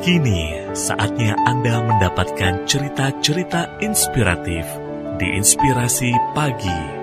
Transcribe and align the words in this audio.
Kini 0.00 0.72
saatnya 0.72 1.36
Anda 1.44 1.84
mendapatkan 1.84 2.64
cerita-cerita 2.64 3.84
inspiratif 3.84 4.64
di 5.20 5.28
Inspirasi 5.36 6.08
Pagi. 6.32 7.00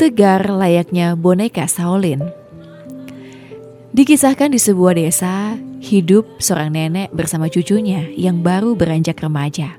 tegar 0.00 0.48
layaknya 0.48 1.12
boneka 1.12 1.68
Shaolin. 1.68 2.39
Dikisahkan 3.90 4.54
di 4.54 4.60
sebuah 4.62 4.94
desa, 4.94 5.58
hidup 5.82 6.38
seorang 6.38 6.70
nenek 6.70 7.10
bersama 7.10 7.50
cucunya 7.50 8.06
yang 8.14 8.38
baru 8.38 8.78
beranjak 8.78 9.18
remaja. 9.18 9.76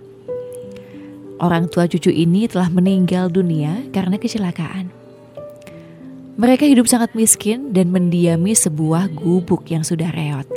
Orang 1.39 1.71
tua 1.71 1.87
cucu 1.87 2.11
ini 2.11 2.45
telah 2.45 2.67
meninggal 2.67 3.31
dunia 3.31 3.87
karena 3.95 4.19
kecelakaan. 4.19 4.91
Mereka 6.35 6.67
hidup 6.67 6.91
sangat 6.91 7.15
miskin 7.15 7.71
dan 7.71 7.89
mendiami 7.89 8.51
sebuah 8.51 9.09
gubuk 9.15 9.71
yang 9.71 9.87
sudah 9.87 10.11
reot. 10.11 10.47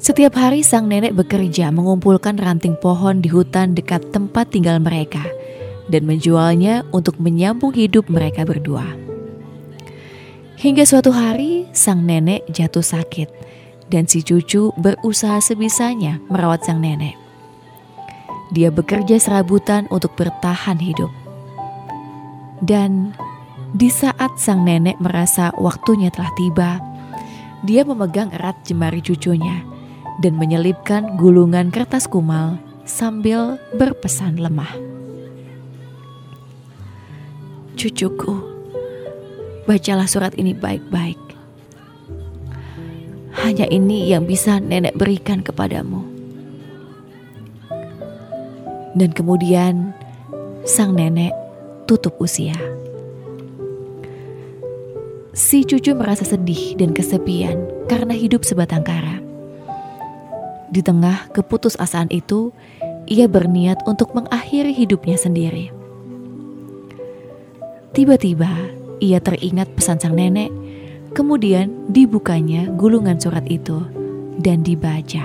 Setiap 0.00 0.32
hari 0.38 0.64
sang 0.64 0.88
nenek 0.88 1.12
bekerja 1.12 1.68
mengumpulkan 1.74 2.40
ranting 2.40 2.78
pohon 2.80 3.20
di 3.20 3.28
hutan 3.28 3.76
dekat 3.76 4.08
tempat 4.14 4.48
tinggal 4.54 4.80
mereka– 4.80 5.26
dan 5.90 6.06
menjualnya 6.06 6.86
untuk 6.94 7.18
menyambung 7.18 7.74
hidup 7.74 8.06
mereka 8.06 8.46
berdua. 8.46 9.09
Hingga 10.60 10.84
suatu 10.84 11.08
hari, 11.08 11.64
sang 11.72 12.04
nenek 12.04 12.44
jatuh 12.52 12.84
sakit, 12.84 13.32
dan 13.88 14.04
si 14.04 14.20
cucu 14.20 14.76
berusaha 14.76 15.40
sebisanya 15.40 16.20
merawat 16.28 16.68
sang 16.68 16.84
nenek. 16.84 17.16
Dia 18.52 18.68
bekerja 18.68 19.16
serabutan 19.16 19.88
untuk 19.88 20.12
bertahan 20.20 20.76
hidup, 20.76 21.08
dan 22.60 23.16
di 23.72 23.88
saat 23.88 24.36
sang 24.36 24.68
nenek 24.68 25.00
merasa 25.00 25.48
waktunya 25.56 26.12
telah 26.12 26.28
tiba, 26.36 26.76
dia 27.64 27.80
memegang 27.80 28.28
erat 28.28 28.60
jemari 28.60 29.00
cucunya 29.00 29.64
dan 30.20 30.36
menyelipkan 30.36 31.16
gulungan 31.16 31.72
kertas 31.72 32.04
kumal 32.04 32.60
sambil 32.84 33.56
berpesan 33.80 34.36
lemah. 34.36 34.76
Cucuku, 37.80 38.59
bacalah 39.64 40.08
surat 40.08 40.32
ini 40.36 40.56
baik-baik. 40.56 41.18
Hanya 43.40 43.66
ini 43.70 44.10
yang 44.10 44.28
bisa 44.28 44.58
nenek 44.58 44.96
berikan 44.98 45.40
kepadamu. 45.40 46.02
Dan 48.92 49.14
kemudian 49.14 49.94
sang 50.66 50.98
nenek 50.98 51.32
tutup 51.86 52.18
usia. 52.18 52.58
Si 55.30 55.62
cucu 55.62 55.94
merasa 55.94 56.26
sedih 56.26 56.74
dan 56.74 56.90
kesepian 56.90 57.86
karena 57.86 58.12
hidup 58.12 58.42
sebatang 58.42 58.82
kara. 58.82 59.22
Di 60.70 60.82
tengah 60.82 61.30
keputusasaan 61.34 62.10
itu, 62.14 62.54
ia 63.10 63.26
berniat 63.26 63.82
untuk 63.86 64.14
mengakhiri 64.14 64.70
hidupnya 64.70 65.18
sendiri. 65.18 65.74
Tiba-tiba 67.90 68.50
ia 69.00 69.18
teringat 69.18 69.72
pesan 69.74 69.98
sang 69.98 70.14
nenek, 70.14 70.52
kemudian 71.16 71.90
dibukanya 71.90 72.68
gulungan 72.76 73.18
surat 73.18 73.42
itu 73.48 73.82
dan 74.38 74.62
dibaca. 74.62 75.24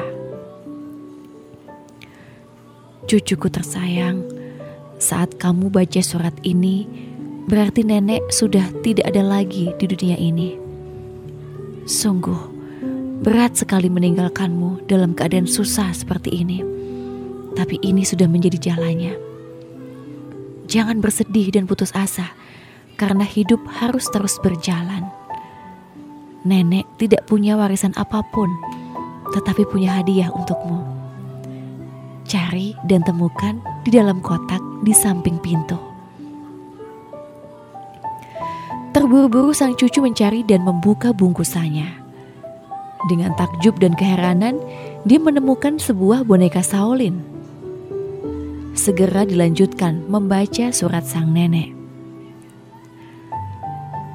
Cucuku 3.05 3.47
tersayang, 3.53 4.25
saat 4.97 5.37
kamu 5.37 5.69
baca 5.69 6.01
surat 6.01 6.33
ini, 6.41 6.89
berarti 7.45 7.85
nenek 7.85 8.25
sudah 8.33 8.65
tidak 8.81 9.05
ada 9.13 9.21
lagi 9.21 9.69
di 9.77 9.85
dunia 9.85 10.17
ini. 10.17 10.57
Sungguh 11.85 12.55
berat 13.21 13.61
sekali 13.61 13.93
meninggalkanmu 13.93 14.89
dalam 14.89 15.13
keadaan 15.13 15.45
susah 15.45 15.93
seperti 15.93 16.33
ini, 16.33 16.65
tapi 17.53 17.77
ini 17.85 18.01
sudah 18.01 18.25
menjadi 18.25 18.73
jalannya. 18.73 19.13
Jangan 20.65 20.97
bersedih 20.97 21.53
dan 21.53 21.69
putus 21.69 21.93
asa 21.93 22.33
karena 22.95 23.23
hidup 23.27 23.61
harus 23.67 24.07
terus 24.11 24.39
berjalan. 24.39 25.07
Nenek 26.45 26.85
tidak 27.01 27.27
punya 27.27 27.57
warisan 27.59 27.91
apa 27.97 28.21
pun, 28.31 28.47
tetapi 29.33 29.65
punya 29.67 29.99
hadiah 29.99 30.31
untukmu. 30.31 30.83
Cari 32.25 32.73
dan 32.89 33.05
temukan 33.05 33.61
di 33.85 33.93
dalam 33.93 34.21
kotak 34.21 34.61
di 34.81 34.93
samping 34.93 35.37
pintu. 35.41 35.77
Terburu-buru 38.95 39.51
sang 39.51 39.75
cucu 39.75 39.99
mencari 39.99 40.41
dan 40.47 40.63
membuka 40.63 41.11
bungkusannya. 41.11 42.01
Dengan 43.05 43.37
takjub 43.37 43.77
dan 43.77 43.93
keheranan, 43.93 44.57
dia 45.05 45.21
menemukan 45.21 45.77
sebuah 45.77 46.25
boneka 46.25 46.63
Shaolin. 46.65 47.21
Segera 48.73 49.27
dilanjutkan 49.27 50.09
membaca 50.09 50.73
surat 50.73 51.05
sang 51.05 51.29
nenek. 51.29 51.84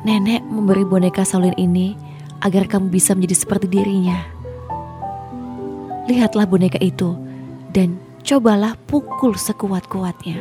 Nenek 0.00 0.40
memberi 0.48 0.80
boneka 0.88 1.28
Shaolin 1.28 1.52
ini 1.60 1.92
agar 2.40 2.64
kamu 2.64 2.88
bisa 2.88 3.12
menjadi 3.12 3.36
seperti 3.36 3.68
dirinya. 3.68 4.16
Lihatlah 6.08 6.48
boneka 6.48 6.80
itu 6.80 7.20
dan 7.68 8.00
cobalah 8.24 8.80
pukul 8.88 9.36
sekuat-kuatnya. 9.36 10.40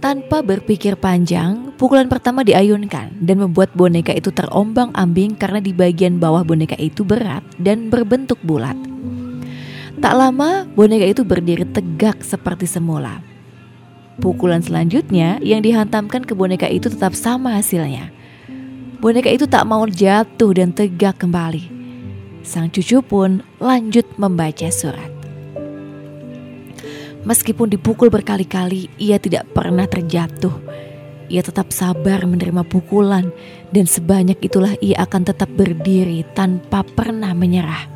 Tanpa 0.00 0.40
berpikir 0.40 0.96
panjang, 0.96 1.72
pukulan 1.76 2.08
pertama 2.08 2.40
diayunkan 2.40 3.20
dan 3.20 3.36
membuat 3.40 3.68
boneka 3.76 4.16
itu 4.16 4.32
terombang-ambing 4.32 5.36
karena 5.36 5.60
di 5.60 5.76
bagian 5.76 6.16
bawah 6.16 6.40
boneka 6.40 6.76
itu 6.80 7.04
berat 7.04 7.44
dan 7.60 7.92
berbentuk 7.92 8.40
bulat. 8.40 8.76
Tak 10.00 10.12
lama, 10.16 10.64
boneka 10.72 11.04
itu 11.04 11.20
berdiri 11.20 11.68
tegak 11.68 12.24
seperti 12.24 12.64
semula. 12.64 13.33
Pukulan 14.22 14.62
selanjutnya 14.62 15.42
yang 15.42 15.58
dihantamkan 15.58 16.22
ke 16.22 16.38
boneka 16.38 16.70
itu 16.70 16.86
tetap 16.86 17.18
sama 17.18 17.58
hasilnya. 17.58 18.14
Boneka 19.02 19.26
itu 19.26 19.50
tak 19.50 19.66
mau 19.66 19.82
jatuh 19.90 20.54
dan 20.54 20.70
tegak 20.70 21.18
kembali. 21.18 21.66
Sang 22.46 22.70
cucu 22.70 23.02
pun 23.02 23.42
lanjut 23.58 24.06
membaca 24.14 24.70
surat. 24.70 25.10
Meskipun 27.24 27.72
dipukul 27.72 28.12
berkali-kali, 28.12 28.92
ia 29.00 29.16
tidak 29.18 29.50
pernah 29.50 29.88
terjatuh. 29.88 30.52
Ia 31.32 31.40
tetap 31.40 31.72
sabar 31.72 32.22
menerima 32.28 32.68
pukulan, 32.68 33.32
dan 33.72 33.88
sebanyak 33.88 34.36
itulah 34.44 34.76
ia 34.78 35.00
akan 35.08 35.24
tetap 35.24 35.48
berdiri 35.56 36.20
tanpa 36.36 36.84
pernah 36.84 37.32
menyerah. 37.32 37.88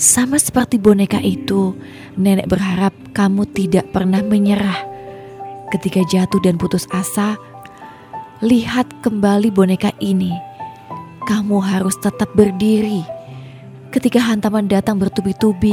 Sama 0.00 0.40
seperti 0.40 0.80
boneka 0.80 1.20
itu, 1.20 1.76
nenek 2.16 2.48
berharap 2.48 2.96
kamu 3.12 3.46
tidak 3.52 3.92
pernah 3.92 4.24
menyerah 4.24 4.91
Ketika 5.72 6.04
jatuh 6.04 6.36
dan 6.44 6.60
putus 6.60 6.84
asa, 6.92 7.40
lihat 8.44 8.84
kembali 9.00 9.48
boneka 9.48 9.88
ini. 10.04 10.28
Kamu 11.24 11.64
harus 11.64 11.96
tetap 11.96 12.28
berdiri. 12.36 13.00
Ketika 13.88 14.20
hantaman 14.20 14.68
datang 14.68 15.00
bertubi-tubi, 15.00 15.72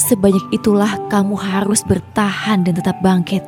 sebanyak 0.00 0.40
itulah 0.48 0.96
kamu 1.12 1.36
harus 1.36 1.84
bertahan 1.84 2.64
dan 2.64 2.72
tetap 2.72 2.96
bangkit. 3.04 3.44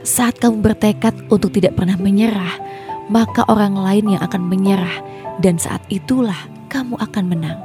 Saat 0.00 0.40
kamu 0.40 0.64
bertekad 0.64 1.12
untuk 1.28 1.52
tidak 1.52 1.76
pernah 1.76 2.00
menyerah, 2.00 2.56
maka 3.12 3.44
orang 3.52 3.76
lain 3.76 4.16
yang 4.16 4.22
akan 4.24 4.48
menyerah, 4.48 5.04
dan 5.44 5.60
saat 5.60 5.84
itulah 5.92 6.48
kamu 6.72 6.96
akan 6.96 7.24
menang. 7.28 7.60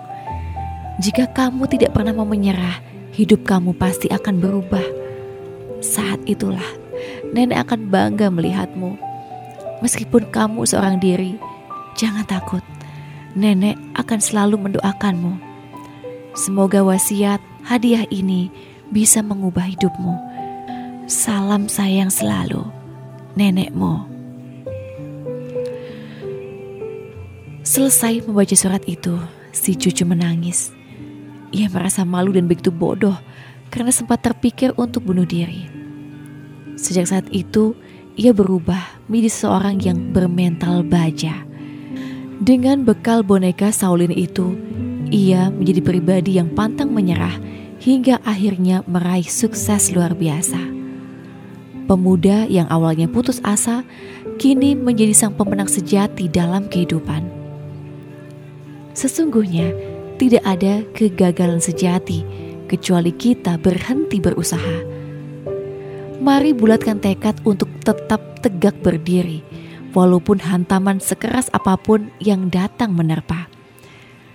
Jika 0.99 1.31
kamu 1.31 1.63
tidak 1.71 1.95
pernah 1.95 2.11
mau 2.11 2.27
menyerah, 2.27 2.83
hidup 3.15 3.47
kamu 3.47 3.71
pasti 3.71 4.11
akan 4.11 4.35
berubah 4.43 4.96
saat 5.87 6.19
itulah 6.27 6.67
nenek 7.31 7.63
akan 7.63 7.87
bangga 7.87 8.27
melihatmu. 8.27 8.99
Meskipun 9.79 10.27
kamu 10.33 10.67
seorang 10.67 10.99
diri, 10.99 11.39
jangan 11.95 12.27
takut. 12.27 12.63
Nenek 13.37 13.77
akan 13.95 14.19
selalu 14.19 14.55
mendoakanmu. 14.57 15.39
Semoga 16.33 16.83
wasiat 16.83 17.39
hadiah 17.63 18.03
ini 18.09 18.49
bisa 18.91 19.21
mengubah 19.21 19.63
hidupmu. 19.69 20.13
Salam 21.07 21.71
sayang 21.71 22.11
selalu, 22.11 22.67
nenekmu. 23.39 24.03
Selesai 27.63 28.25
membaca 28.25 28.55
surat 28.57 28.81
itu, 28.89 29.15
si 29.53 29.77
cucu 29.77 30.03
menangis. 30.03 30.73
Ia 31.53 31.71
merasa 31.71 32.03
malu 32.03 32.35
dan 32.35 32.49
begitu 32.49 32.73
bodoh 32.73 33.15
karena 33.69 33.91
sempat 33.91 34.23
terpikir 34.23 34.73
untuk 34.75 35.07
bunuh 35.07 35.27
diri. 35.27 35.67
Sejak 36.77 37.09
saat 37.09 37.27
itu, 37.33 37.73
ia 38.17 38.33
berubah 38.33 39.01
menjadi 39.09 39.31
seorang 39.33 39.75
yang 39.81 39.97
bermental 40.13 40.85
baja. 40.85 41.45
Dengan 42.37 42.85
bekal 42.85 43.25
boneka 43.25 43.73
Saulin 43.73 44.13
itu, 44.13 44.53
ia 45.09 45.49
menjadi 45.49 45.81
pribadi 45.81 46.37
yang 46.37 46.53
pantang 46.53 46.93
menyerah 46.93 47.33
hingga 47.81 48.21
akhirnya 48.25 48.85
meraih 48.85 49.25
sukses 49.25 49.89
luar 49.93 50.13
biasa. 50.13 50.59
Pemuda 51.87 52.45
yang 52.51 52.67
awalnya 52.67 53.07
putus 53.07 53.39
asa, 53.47 53.81
kini 54.37 54.75
menjadi 54.75 55.15
sang 55.15 55.33
pemenang 55.33 55.71
sejati 55.71 56.27
dalam 56.27 56.67
kehidupan. 56.67 57.23
Sesungguhnya, 58.91 59.71
tidak 60.19 60.43
ada 60.43 60.83
kegagalan 60.91 61.61
sejati 61.61 62.25
kecuali 62.67 63.15
kita 63.15 63.55
berhenti 63.57 64.19
berusaha. 64.19 64.77
Mari 66.19 66.51
bulatkan 66.51 66.99
tekad 66.99 67.39
untuk 67.47 67.71
tetap 67.81 68.43
tegak 68.43 68.75
berdiri, 68.83 69.41
walaupun 69.95 70.43
hantaman 70.43 70.99
sekeras 70.99 71.47
apa 71.55 71.79
pun 71.79 72.11
yang 72.19 72.51
datang 72.51 72.91
menerpa, 72.91 73.47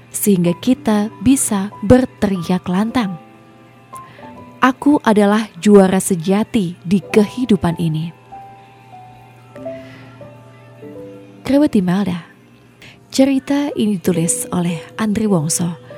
sehingga 0.08 0.56
kita 0.58 1.12
bisa 1.20 1.68
berteriak 1.84 2.64
lantang. 2.66 3.20
Aku 4.62 5.02
adalah 5.02 5.50
juara 5.58 5.98
sejati 5.98 6.78
di 6.86 6.98
kehidupan 7.02 7.76
ini. 7.82 8.14
Kerabat 11.42 11.74
Imelda 11.74 12.32
Cerita 13.12 13.68
ini 13.74 13.98
ditulis 13.98 14.48
oleh 14.54 14.78
Andri 14.96 15.28
Wongso 15.28 15.91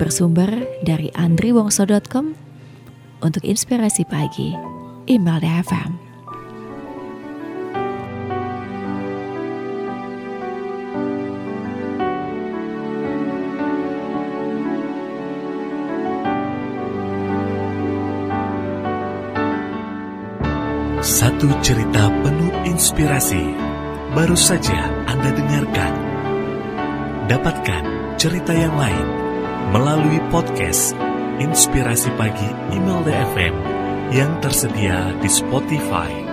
Bersumber 0.00 0.48
dari 0.80 1.12
andriwongso.com 1.12 2.32
Untuk 3.20 3.44
inspirasi 3.44 4.08
pagi 4.08 4.56
Imelda 5.04 5.60
FM 5.60 6.08
Satu 21.04 21.52
cerita 21.60 22.08
penuh 22.24 22.52
inspirasi 22.64 23.44
baru 24.16 24.36
saja 24.36 24.88
Anda 25.04 25.36
dengarkan. 25.36 25.92
Dapatkan 27.28 27.82
cerita 28.16 28.52
yang 28.56 28.72
lain 28.76 29.29
melalui 29.70 30.18
podcast 30.34 30.98
Inspirasi 31.38 32.10
Pagi 32.18 32.50
Email 32.74 33.06
FM 33.06 33.54
yang 34.10 34.42
tersedia 34.42 35.14
di 35.22 35.30
Spotify. 35.30 36.29